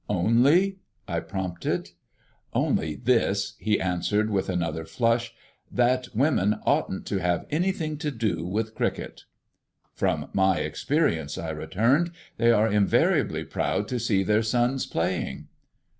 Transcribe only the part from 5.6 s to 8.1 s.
"that women oughtn't to have anything to